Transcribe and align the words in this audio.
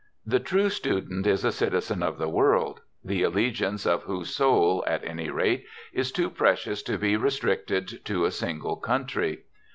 The 0.25 0.39
true 0.39 0.71
student 0.71 1.27
is 1.27 1.45
a 1.45 1.51
citizen 1.51 2.01
of 2.01 2.17
the 2.17 2.27
world, 2.27 2.81
the 3.05 3.21
allegiance 3.21 3.85
of 3.85 4.05
whose 4.05 4.35
soul, 4.35 4.83
at 4.87 5.03
any 5.03 5.29
rate, 5.29 5.63
is 5.93 6.11
too 6.11 6.31
precious 6.31 6.81
to 6.81 6.97
be 6.97 7.15
restricted 7.15 8.03
to 8.05 8.25
a 8.25 8.31
single 8.31 8.77
country. 8.77 9.43